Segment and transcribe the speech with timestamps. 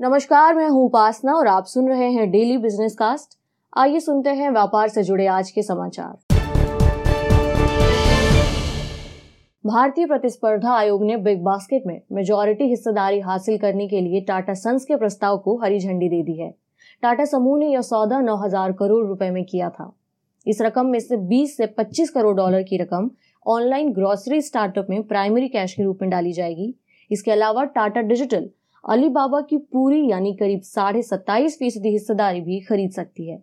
[0.00, 3.36] नमस्कार, मैं हूँ उपासना और आप सुन रहे हैं डेली बिज़नेस कास्ट
[3.72, 6.36] आइए सुनते हैं व्यापार से जुड़े आज के समाचार।
[9.64, 14.84] भारतीय प्रतिस्पर्धा आयोग ने बिग बास्केट में मेजोरिटी हिस्सेदारी हासिल करने के लिए टाटा सन्स
[14.84, 16.50] के प्रस्ताव को हरी झंडी दे दी है।
[17.02, 19.90] टाटा समूह ने यह सौदा 9000 करोड़ रुपए में किया था।
[20.46, 23.10] इस रकम में से 20 से 25 करोड़ डॉलर की रकम
[23.46, 26.74] ऑनलाइन ग्रोसरी स्टार्टअप में प्राइमरी कैश के रूप में डाली जाएगी।
[27.10, 28.48] इसके अलावा टाटा डिजिटल
[28.84, 33.36] अलीबाबा की पूरी यानी करीब साढ़े सत्ताईस फ़ीसदी हिस्सेदारी भी खरीद सकती है।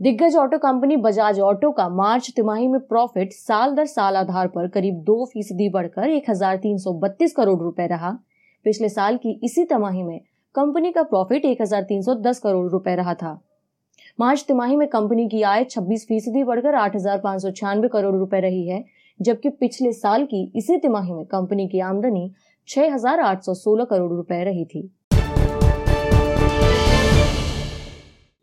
[0.00, 4.68] दिग्गज ऑटो कंपनी बजाज ऑटो का मार्च तिमाही में प्रॉफिट साल दर साल आधार पर
[4.68, 8.10] करीब दो फ़ीसदी बढ़कर एक हज़ार तीन सौ बत्तीस करोड़ रुपए रहा।
[8.66, 10.18] पिछले साल की इसी तिमाही में
[10.54, 13.32] कंपनी का प्रॉफिट 1310 करोड़ रुपए रहा था।
[14.18, 16.96] मार्च तिमाही में कंपनी की आय 26 फ़ीसदी बढ़कर आठ
[17.88, 18.84] करोड़ रुपए रही है।
[19.20, 22.30] जबकि पिछले साल की इसी तिमाही में कंपनी की आमदनी
[22.68, 24.90] 6,816 करोड़ रुपए रही थी।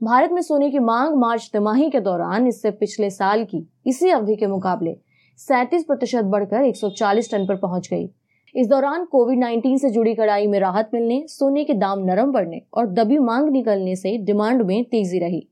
[0.03, 4.35] भारत में सोने की मांग मार्च तिमाही के दौरान इससे पिछले साल की इसी अवधि
[4.35, 4.95] के मुकाबले
[5.39, 8.09] 37 प्रतिशत बढ़कर 140 टन पर पहुँच गई।
[8.55, 12.61] इस दौरान कोविड 19 से जुड़ी कड़ाई में राहत मिलने सोने के दाम नरम बढ़ने
[12.73, 15.47] और दबी मांग निकलने से डिमांड में तेज़ी रही।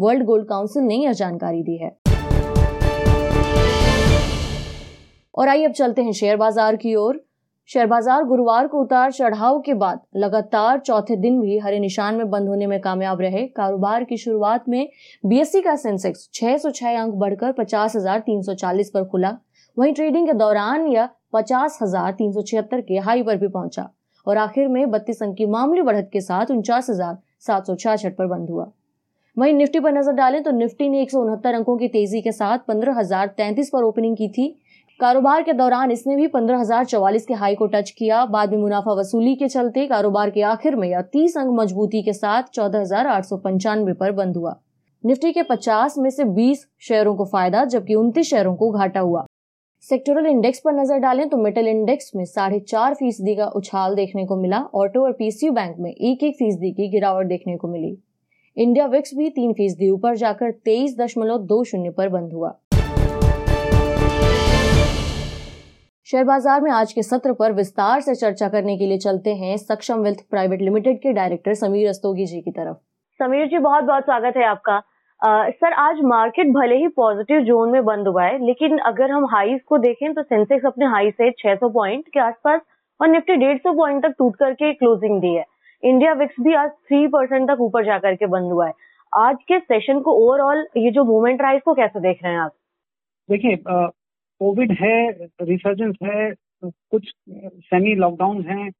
[0.00, 2.03] वर्ल्ड गोल्ड काउंसिल ने यह जानकारी दी है।
[5.34, 7.20] और आइए अब चलते हैं शेयर बाज़ार की ओर।
[7.68, 12.30] शेयर बाज़ार गुरुवार को उतार चढ़ाव के बाद लगातार चौथे दिन भी हरे निशान में
[12.30, 14.88] बंद होने में कामयाब रहे। कारोबार की शुरुआत में
[15.24, 19.36] बीएससी का सेंसेक्स 606 अंक बढ़कर 50,340 पर खुला।
[19.76, 23.88] वहीं ट्रेडिंग के दौरान यह 50,376 के हाई पर भी पहुँचा
[24.26, 28.70] और आखिर में बत्तीस अंक की मामूली बढ़त के साथ उनचास पर बंद हुआ।
[29.36, 32.32] वहीं निफ्टी पर नज़र डालें तो निफ्टी ने एक सौ उनहत्तर अंकों की तेज़ी के
[32.32, 33.02] साथ पंद्रह
[33.72, 34.46] पर ओपनिंग की थी।
[35.00, 38.58] कारोबार के दौरान इसने भी पंद्रह हज़ार चौवालीस के हाई को टच किया। बाद में
[38.58, 42.80] मुनाफा वसूली के चलते कारोबार के आखिर में यह तीस अंक मजबूती के साथ चौदह
[42.80, 44.54] हज़ार आठ सौ पंचानवे पर बंद हुआ।
[45.04, 49.24] निफ्टी के 50 में से 20 शेयरों को फ़ायदा, जबकि उनतीस शेयरों को घाटा हुआ।
[49.84, 54.26] सेक्टोरल इंडेक्स पर नज़र डालें तो मेटल इंडेक्स में साढ़े चार फ़ीसदी का उछाल देखने
[54.26, 57.96] को मिला, ऑटो और पीसीयू बैंक में एक एक फ़ीसदी की गिरावट देखने को मिली।
[58.56, 62.58] इंडिया विक्स भी तीन फ़ीसदी ऊपर जाकर तेईस दशमलव दो शून्य पर बंद हुआ।
[66.06, 69.56] शेयर बाज़ार में आज के सत्र पर विस्तार से चर्चा करने के लिए चलते हैं
[69.56, 72.76] सक्षम वेल्थ प्राइवेट लिमिटेड के डायरेक्टर समीर रस्तोगी जी की तरफ़।
[73.20, 74.74] समीर जी बहुत बहुत स्वागत है आपका।
[75.22, 79.26] आ, सर आज मार्केट भले ही पॉजिटिव जोन में बंद हुआ है लेकिन अगर हम
[79.32, 82.60] हाईस को देखें तो सेंसेक्स अपने हाई से 600 पॉइंट के आसपास
[83.00, 85.44] और निफ्टी 150 पॉइंट तक टूट करके क्लोजिंग दी है।
[85.82, 88.72] इंडिया विक्स भी आज थ्री परसेंट तक ऊपर जाकर के बंद हुआ है।
[89.12, 92.40] आज के सेशन को ओवरऑल ये जो मूवमेंट रहा है इसको कैसे देख रहे हैं
[92.40, 92.52] आप?
[93.28, 93.56] देखिए
[94.44, 94.96] कोविड है
[95.42, 96.32] रिसर्जेंस है,
[96.64, 98.70] कुछ सेमी लॉकडाउन है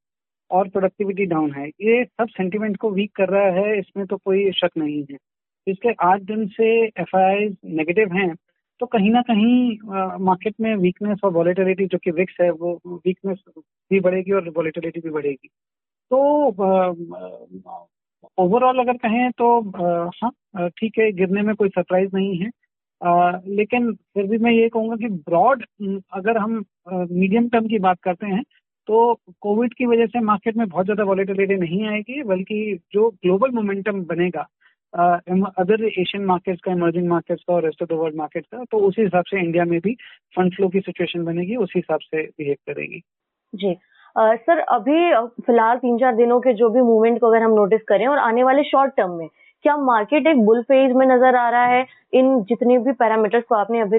[0.51, 4.51] और प्रोडक्टिविटी डाउन है। ये सब सेंटिमेंट को वीक कर रहा है, इसमें तो कोई
[4.53, 5.17] शक नहीं है।
[5.67, 7.17] पिछले आठ दिन से एफ़
[7.77, 8.35] नेगेटिव हैं
[8.81, 9.79] तो कहीं ना कहीं
[10.25, 13.39] मार्केट में वीकनेस और वॉलेटिलिटी जो कि विक्स है, वो वीकनेस
[13.91, 15.49] भी बढ़ेगी और वॉलेटिलिटी भी बढ़ेगी।
[16.11, 16.19] तो
[18.39, 19.49] ओवरऑल अगर कहें तो
[20.15, 22.51] हाँ ठीक है, गिरने में कोई सरप्राइज़ नहीं है।
[23.01, 25.65] लेकिन फिर भी मैं ये कहूँगा कि ब्रॉड
[26.13, 28.43] अगर हम मीडियम टर्म की बात करते हैं
[28.89, 33.51] तो कोविड की वजह से मार्केट में बहुत ज़्यादा वॉलेटिलिटी नहीं आएगी, बल्कि जो ग्लोबल
[33.53, 34.47] मोमेंटम बनेगा
[34.93, 38.79] अदर एशियन मार्केट्स का इमर्जिंग मार्केट्स का और rest of the world markets का तो
[38.89, 39.95] उसी हिसाब से इंडिया में भी
[40.35, 43.01] फंड फ्लो की सिचुएशन बनेगी, उसी हिसाब से बिहेव करेगी।
[43.53, 43.75] जी।
[44.17, 48.07] सर, अभी फ़िलहाल तीन चार दिनों के जो भी मूवमेंट को अगर हम नोटिस करें
[48.07, 49.29] और आने वाले शॉर्ट टर्म में
[49.65, 51.85] क्या मार्केट एक बुल फ़ेज़ में नज़र आ रहा है?
[52.15, 53.99] इन जितने भी पैरामीटर्स को आपने अभी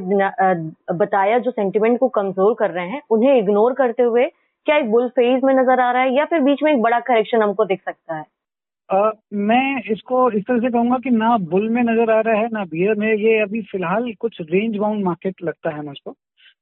[0.96, 4.26] बताया जो सेंटिमेंट को कमज़ोर कर रहे हैं उन्हें इग्नोर करते हुए
[4.68, 7.00] क्या एक बुल फ़ेज़ में नज़र आ रहा है या फिर बीच में एक बड़ा
[7.00, 8.26] करेक्शन हमको दिख सकता है?
[8.90, 12.50] Uh, मैं इसको इस तरह से कहूँगा कि ना बुल में नज़र आ रहा है
[12.54, 16.12] ना बियर में। ये अभी फ़िलहाल कुछ रेंज बाउंड मार्केट लगता है मुझको।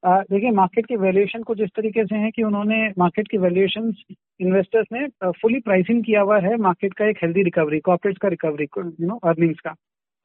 [0.04, 3.94] देखिए मार्केट की वैल्यूएशन कुछ इस तरीके से है कि उन्होंने मार्केट की वैल्यूएशन
[4.42, 5.08] इन्वेस्टर्स ने
[5.42, 9.20] फुली प्राइसिंग किया हुआ है मार्केट का एक हेल्दी रिकवरी कॉपरेट का रिकवरी यू नो
[9.24, 9.72] अर्निंग्स का।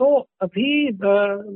[0.00, 0.84] तो अभी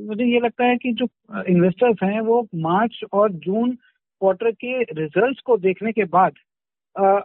[0.07, 1.07] मुझे ये लगता है कि जो
[1.49, 6.33] इन्वेस्टर्स हैं वो मार्च और जून क्वार्टर के रिजल्ट्स को देखने के बाद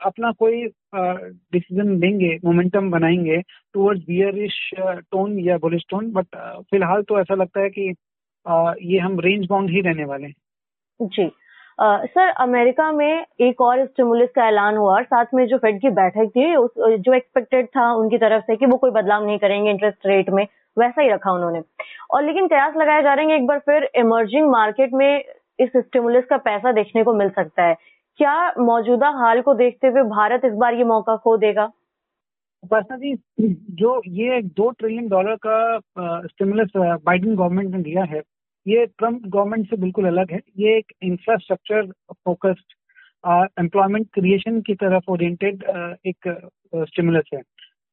[0.04, 0.62] अपना कोई
[0.94, 3.40] डिसीज़न लेंगे मोमेंटम बनाएँगे
[3.74, 6.36] टूवर्ड्स बियरिश टोन या बुलिश टोन बट
[6.70, 7.88] फ़िलहाल तो ऐसा लगता है कि
[8.92, 10.34] ये हम रेंज बाउंड ही रहने वाले हैं।
[11.02, 11.30] जी।
[11.80, 15.90] सर, अमेरिका में एक और स्टिमुलस का ऐलान हुआ और साथ में जो फेड की
[15.90, 19.70] बैठक थी, उस, जो एक्सपेक्टेड था उनकी तरफ़ से कि वो कोई बदलाव नहीं करेंगे
[19.70, 20.46] इंटरेस्ट रेट में,
[20.78, 21.62] वैसा ही रखा उन्होंने।
[22.10, 25.24] और लेकिन कयास लगाए जा रहे हैं एक बार फिर इमर्जिंग मार्केट में
[25.60, 27.76] इस स्टिमुलस का पैसा देखने को मिल सकता है।
[28.16, 31.70] क्या मौजूदा हाल को देखते हुए भारत इस बार ये मौका खो देगा?
[32.64, 33.18] जी
[33.70, 35.78] जो ये दो ट्रिलियन डॉलर का
[36.26, 38.22] स्टिमुलस बाइडन गवर्नमेंट ने दिया है
[38.68, 42.74] ये ट्रंप गवर्नमेंट से बिल्कुल अलग है। ये एक इंफ्रास्ट्रक्चर फोकस्ड
[43.60, 45.62] एम्प्लॉयमेंट क्रिएशन की तरफ़ ओरिएंटेड
[46.06, 46.28] एक
[46.74, 47.40] स्टिमुलस है।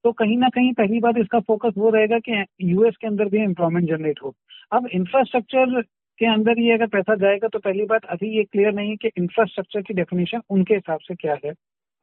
[0.06, 3.38] तो कहीं ना कहीं पहली बात इसका फोकस वो रहेगा कि यूएस के अंदर भी
[3.44, 4.33] एम्प्लॉयमेंट जनरेट हो।
[4.72, 5.81] अब इंफ्रास्ट्रक्चर
[6.22, 9.10] के अंदर ये अगर पैसा जाएगा तो पहली बात अभी ये क्लियर नहीं है कि
[9.18, 11.51] इंफ्रास्ट्रक्चर की डेफिनेशन उनके हिसाब से क्या है।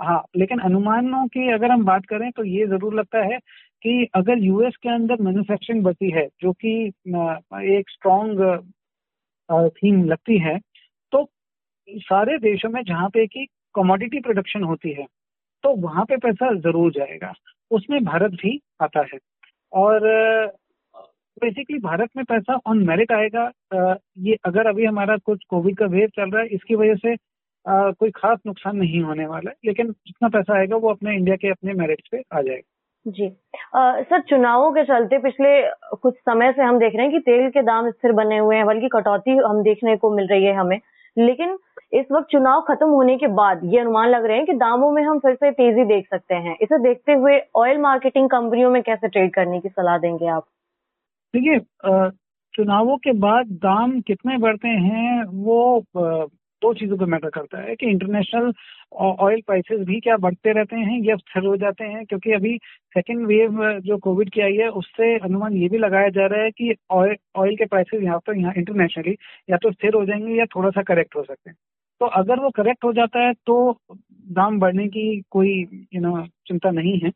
[0.01, 3.39] हाँ लेकिन अनुमानों की अगर हम बात करें तो ये ज़रूर लगता है
[3.84, 6.73] कि अगर यूएस के अंदर मैन्युफैक्चरिंग बढ़ती है, जो कि
[7.79, 8.40] एक स्ट्रॉन्ग
[9.76, 10.58] थीम लगती है
[11.12, 11.25] तो
[11.88, 13.44] सारे देशों में जहाँ पे की
[13.75, 15.06] कमोडिटी प्रोडक्शन होती है
[15.64, 17.32] तो वहाँ पे पैसा ज़रूर जाएगा।
[17.70, 19.19] उसमें भारत भी आता है।
[19.73, 20.00] और
[21.37, 23.50] बेसिकली भारत में पैसा ऑन मेरिट आएगा।
[24.20, 27.17] ये अगर अभी हमारा कुछ कोविड का वेव चल रहा है, इसकी वजह से
[27.67, 31.50] कोई खास नुकसान नहीं होने वाला है, लेकिन जितना पैसा आएगा वो अपने इंडिया के
[31.50, 32.72] अपने मेरिट पे आ जाएगा।
[33.06, 33.26] जी।
[33.75, 35.50] आ, सर चुनावों के चलते पिछले
[35.96, 38.66] कुछ समय से हम देख रहे हैं कि तेल के दाम स्थिर बने हुए हैं
[38.66, 40.78] बल्कि कटौती हम देखने को मिल रही है हमें।
[41.16, 41.58] लेकिन
[41.93, 45.02] इस वक्त चुनाव खत्म होने के बाद ये अनुमान लग रहे हैं कि दामों में
[45.02, 49.08] हम फिर से तेज़ी देख सकते हैं। इसे देखते हुए ऑयल मार्केटिंग कंपनियों में कैसे
[49.08, 50.44] ट्रेड करने की सलाह देंगे आप?
[51.34, 51.58] देखिए
[52.54, 55.81] चुनावों के बाद दाम कितने बढ़ते हैं वो
[56.62, 58.53] दो चीज़ों पर मैटर करता है कि इंटरनेशनल
[59.00, 62.05] ऑयल प्राइसेस भी क्या बढ़ते रहते हैं या स्थिर हो जाते हैं?
[62.06, 62.56] क्योंकि अभी
[62.97, 66.50] सेकेंड वेव जो कोविड की आई है, उससे अनुमान ये भी लगाया जा रहा है
[66.53, 69.17] कि ऑयल के प्राइसेस यहाँ पर, यहाँ इंटरनेशनली
[69.50, 71.56] या तो स्थिर हो जाएँगे या थोड़ा सा करेक्ट हो सकते हैं।
[72.00, 73.56] तो अगर वो करेक्ट हो जाता है तो
[74.32, 75.50] दाम बढ़ने की कोई
[75.94, 77.11] यू नो चिंता नहीं है।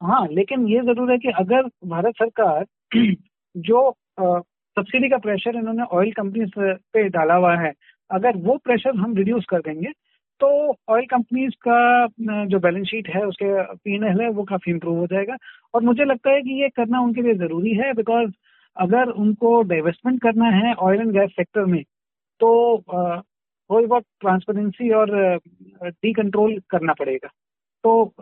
[0.00, 2.64] हाँ लेकिन ये ज़रूर है कि अगर भारत सरकार
[3.56, 3.90] जो
[4.20, 6.50] सब्सिडी का प्रेशर इन्होंने ऑयल कंपनीज़
[6.92, 7.72] पे डाला हुआ है
[8.10, 9.92] अगर वो प्रेशर हम रिड्यूस कर देंगे
[10.40, 10.48] तो
[10.88, 15.36] ऑयल कंपनीज़ का जो बैलेंस शीट है उसके पी है वो काफ़ी इंप्रूव हो जाएगा।
[15.74, 18.30] और मुझे लगता है कि ये करना उनके लिए ज़रूरी है बिकॉज़
[18.76, 21.82] अगर उनको डाइवेस्टमेंट करना है ऑयल एंड गैस सेक्टर में
[22.40, 22.50] तो
[23.70, 25.10] थोड़ी बहुत ट्रांसपेरेंसी और
[25.82, 27.28] डी कंट्रोल करना पड़ेगा।
[27.84, 28.12] तो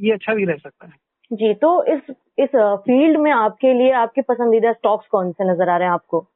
[0.00, 0.92] ये अच्छा भी रह सकता है।
[1.30, 2.50] जी तो इस इस
[2.84, 6.26] फ़ील्ड में आपके लिए आपके पसंदीदा स्टॉक्स कौन से नज़र आ रहे हैं आपको?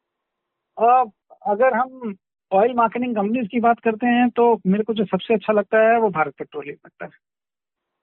[0.79, 1.05] आ,
[1.47, 2.15] अगर हम
[2.53, 5.99] ऑयल मार्केटिंग कंपनीज़ की बात करते हैं तो मेरे को जो सबसे अच्छा लगता है
[6.01, 7.11] वो भारत पेट्रोलियम लगता है।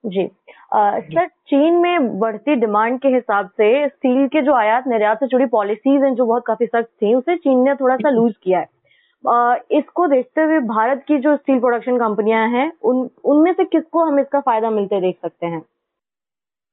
[0.04, 0.24] जी।
[0.72, 5.26] आ, सर चीन में बढ़ती डिमांड के हिसाब से स्टील के जो आयात निर्यात से
[5.26, 8.58] जुड़ी पॉलिसीज़ हैं जो बहुत काफ़ी सख्त थी उसे चीन ने थोड़ा सा लूज किया
[8.60, 8.68] है।
[9.24, 14.04] आ, इसको देखते हुए भारत की जो स्टील प्रोडक्शन कंपनियाँ हैं उन उनमें से किसको
[14.04, 15.62] हम इसका फ़ायदा मिलते देख सकते हैं?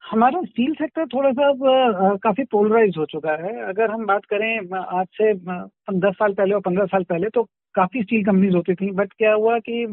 [0.04, 4.76] हमारा स्टील सेक्टर थोड़ा सा अब काफ़ी पोलराइज हो चुका है। अगर हम बात करें
[4.78, 7.44] आज से दस साल पहले और पंद्रह साल पहले तो
[7.78, 9.86] काफ़ी स्टील कंपनीज़ होती थी बट क्या हुआ कि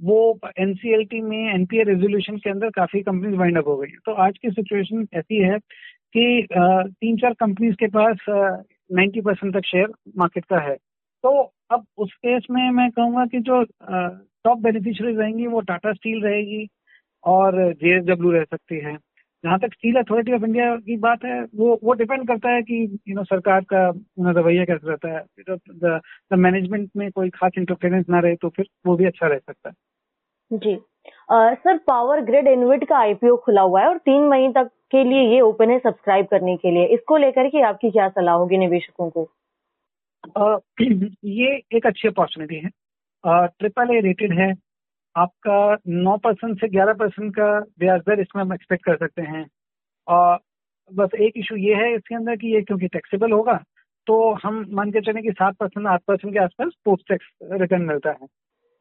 [0.00, 0.18] वो
[0.58, 4.50] एनसीएलटी में एनपीए रेजोल्यूशन के अंदर काफ़ी कंपनीज़ वाइंड अप हो गई। तो आज की
[4.50, 5.58] सिचुएशन ऐसी है
[6.16, 11.30] कि तीन चार कंपनीज़ के पास नाइन्टी परसेंट तक शेयर मार्केट का है। तो
[11.72, 16.66] अब उस केस में मैं कहूँगा कि जो टॉप बेनिफिशियरी रहेंगी वो टाटा स्टील रहेगी
[17.24, 18.96] और जेएसडब्ल्यू रह सकती है।
[19.44, 22.98] जहाँ तक स्टील अथॉरिटी ऑफ़ इंडिया की बात है वो वो डिपेंड करता है कि
[23.08, 23.88] यू नो सरकार का
[24.20, 25.24] रवैया कैसा रहता है।
[25.70, 26.00] द
[26.32, 29.74] मैनेजमेंट में कोई खास इंटरफेरेंस ना रहे तो फिर वो भी अच्छा रह सकता है।
[30.52, 30.74] जी।
[31.32, 35.04] आ, सर पावर ग्रिड इनविट का आईपीओ खुला हुआ है और तीन महीने तक के
[35.04, 38.58] लिए ये ओपन है सब्सक्राइब करने के लिए। इसको लेकर के आपकी क्या सलाह होगी
[38.58, 39.28] निवेशकों को?
[40.38, 40.58] आ,
[41.24, 42.70] ये एक अच्छी अपॉर्चुनिटी है।
[43.26, 44.54] ट्रिपल ए रेटेड है।
[45.16, 49.46] आपका नौ परसेंट से ग्यारह परसेंट का ब्याज दर इसमें हम एक्सपेक्ट कर सकते हैं।
[50.06, 50.38] और
[50.90, 53.62] बस एक इशू ये है इसके अंदर कि ये क्योंकि टैक्सेबल होगा
[54.06, 57.82] तो हम मान के चलें कि सात परसेंट, आठ परसेंट के आसपास पोस्ट टैक्स रिटर्न
[57.82, 58.26] मिलता है।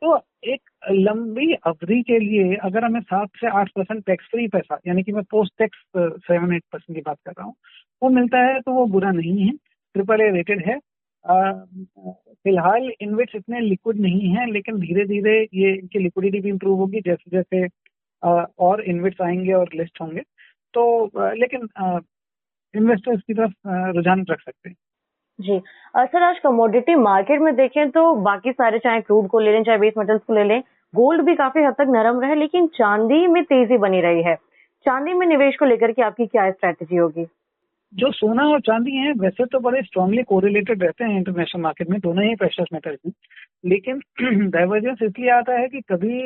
[0.01, 4.79] तो एक लंबी अवधि के लिए अगर हमें सात से आठ परसेंट टैक्स फ्री पैसा,
[4.87, 7.55] यानी कि मैं post tax seven eight percent की बात कर रहा हूँ,
[8.01, 9.51] वो मिलता है तो वो बुरा नहीं है।
[9.95, 10.77] ट्रिपल ए रेटेड है
[11.25, 17.01] फ़िलहाल इनविट्स इतने लिक्विड नहीं है, लेकिन धीरे धीरे ये इनकी लिक्विडिटी भी इम्प्रूव होगी,
[17.01, 17.67] जैसे जैसे
[18.59, 20.21] और इन्विट्स आएँगे और लिस्ट होंगे।
[20.73, 21.67] तो लेकिन
[22.73, 23.53] इन्वेस्टर्स की तरफ़
[23.95, 24.75] रुझान रख सकते हैं।
[25.39, 25.59] जी।
[25.97, 29.77] सर, आज कमोडिटी मार्केट में देखें तो बाकी सारे चाहे क्रूड को ले लें, चाहे
[29.77, 30.61] बेस मेटल्स को ले लें
[30.93, 34.35] गोल्ड भी काफ़ी हद तक नरम रहे लेकिन चांदी में तेज़ी बनी रही है।
[34.85, 37.25] चांदी में निवेश को लेकर के आपकी क्या स्ट्रैटेजी होगी?
[37.93, 41.99] जो सोना और चांदी है, वैसे तो बड़े स्ट्रांगली कोरिलेटेड रहते हैं इंटरनेशनल मार्केट में,
[41.99, 43.13] दोनों ही प्रेशर मेटल्स हैं।
[43.65, 43.99] लेकिन
[44.51, 46.19] डाइवर्जेंस इसलिए आता है कि कभी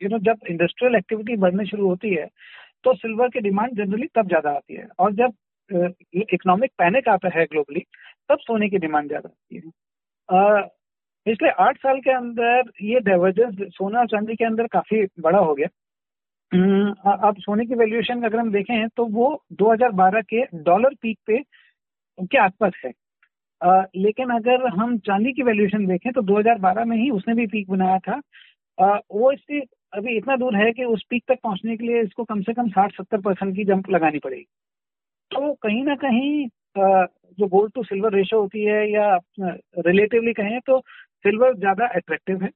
[0.00, 2.26] यू नो जब इंडस्ट्रियल एक्टिविटी बढ़ने शुरू होती है
[2.84, 5.32] तो सिल्वर की डिमांड जनरली तब ज़्यादा आती है। और जब
[6.14, 7.80] इकोनॉमिक पैनिक आता है ग्लोबली
[8.30, 10.62] तब सोने की डिमांड ज़्यादा आती है।
[11.26, 15.54] पिछले आठ साल के अंदर ये डाइवर्जेंस सोना और चांदी के अंदर काफ़ी बड़ा हो
[15.54, 15.68] गया।
[16.54, 21.38] अब सोने की वैल्यूएशन अगर हम देखें तो वो 2012 के डॉलर पीक पे
[22.18, 22.92] के आसपास है।
[23.60, 27.70] आ, लेकिन अगर हम चांदी की वैल्यूएशन देखें तो 2012 में ही उसने भी पीक
[27.70, 28.20] बनाया था।
[28.78, 29.60] आ, वो इससे
[29.92, 32.68] अभी इतना दूर है कि उस पीक तक पहुँचने के लिए इसको कम से कम
[32.70, 34.46] 60-70 परसेंट की जंप लगानी पड़ेगी।
[35.30, 36.46] तो कहीं ना कहीं
[36.78, 37.04] आ,
[37.38, 40.78] जो गोल्ड टू सिल्वर रेशो होती है या रिलेटिवली कहें तो
[41.24, 42.50] सिल्वर ज़्यादा अट्रैक्टिव है।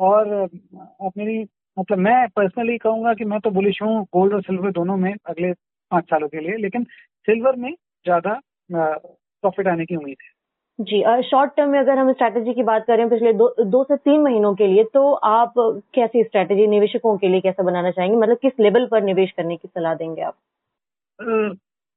[0.00, 1.44] और आप मेरी
[1.76, 5.52] मतलब मैं पर्सनली कहूँगा कि मैं तो बुलिश हूँ गोल्ड और सिल्वर दोनों में अगले
[5.52, 6.84] पाँच सालों के लिए लेकिन
[7.28, 10.30] सिल्वर में ज़्यादा प्रॉफिट आने की उम्मीद है।
[10.78, 13.96] जी और शॉर्ट टर्म में अगर हम स्ट्रैटेजी की बात करें पिछले दो दो से
[13.98, 15.54] तीन महीनों के लिए तो आप
[15.94, 18.16] कैसी स्ट्रैटेजी निवेशकों के लिए कैसे बनाना चाहेंगे?
[18.16, 20.34] मतलब किस लेवल पर निवेश करने की सलाह देंगे आप?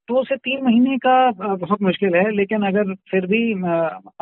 [0.07, 3.41] दो से तीन महीने का बहुत मुश्किल है लेकिन अगर फिर भी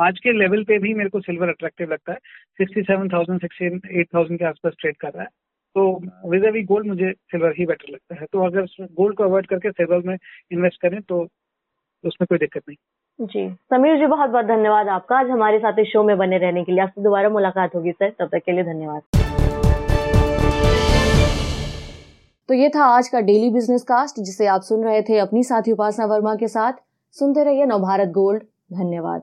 [0.02, 2.18] आज के लेवल पे भी मेरे को सिल्वर अट्रैक्टिव लगता है।
[2.60, 5.30] Sixty seven thousand sixty eight thousand के आसपास ट्रेड कर रहा है।
[5.76, 5.84] तो
[6.30, 9.72] विद वी गोल्ड मुझे सिल्वर ही बेटर लगता है। तो अगर गोल्ड को अवॉइड करके
[9.72, 10.18] सिल्वर में
[10.52, 11.22] इन्वेस्ट करें तो
[12.04, 15.88] उसमें कोई दिक्कत नहीं। जी। समीर जी बहुत बहुत धन्यवाद आपका। आज हमारे साथ इस
[15.88, 18.64] शो में बने रहने के लिए। आपसे दोबारा मुलाकात होगी सर। तब तक के लिए
[18.64, 19.02] धन्यवाद।
[22.50, 25.72] तो ये था आज का डेली बिज़नेस कास्ट जिसे आप सुन रहे थे अपनी साथी
[25.72, 26.74] उपासना वर्मा के साथ।
[27.16, 29.22] सुनते रहिए नवभारत गोल्ड। धन्यवाद।